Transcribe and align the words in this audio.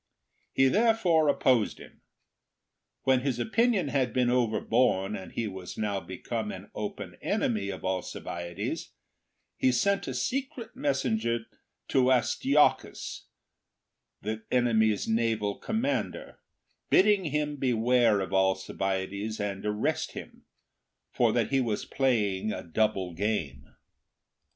He 0.51 0.67
therefore 0.67 1.27
opposed 1.27 1.77
him. 1.77 2.01
When 3.03 3.19
his 3.21 3.37
opinion 3.37 3.89
had 3.89 4.13
been 4.13 4.31
overborne 4.31 5.15
and 5.15 5.31
he 5.31 5.47
was 5.47 5.77
now 5.77 5.99
become 5.99 6.51
an 6.51 6.71
open 6.73 7.17
enemy 7.21 7.69
of 7.69 7.85
Alcibiades, 7.85 8.93
he 9.57 9.71
sent 9.71 10.07
a 10.07 10.15
secret 10.15 10.75
mes 10.75 11.01
sage 11.01 11.27
to 11.89 12.09
Astyochus, 12.11 13.27
the 14.23 14.41
enemy's 14.49 15.07
naval 15.07 15.59
commander, 15.59 16.39
bidding 16.89 17.25
him 17.25 17.57
beware 17.57 18.21
of 18.21 18.33
Alcibiades 18.33 19.39
and 19.39 19.63
arrest 19.63 20.13
him, 20.13 20.45
for 21.11 21.31
that 21.31 21.51
he 21.51 21.61
was 21.61 21.85
playing 21.85 22.51
a 22.51 22.63
double 22.63 23.13
game. 23.13 23.71